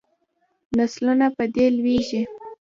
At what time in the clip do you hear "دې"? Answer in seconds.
1.53-1.65